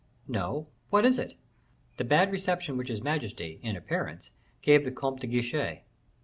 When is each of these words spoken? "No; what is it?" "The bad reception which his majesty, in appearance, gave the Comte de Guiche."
"No; 0.27 0.65
what 0.89 1.05
is 1.05 1.19
it?" 1.19 1.35
"The 1.97 2.03
bad 2.03 2.31
reception 2.31 2.75
which 2.75 2.87
his 2.87 3.03
majesty, 3.03 3.59
in 3.61 3.75
appearance, 3.75 4.31
gave 4.63 4.83
the 4.83 4.89
Comte 4.91 5.19
de 5.19 5.27
Guiche." 5.27 5.83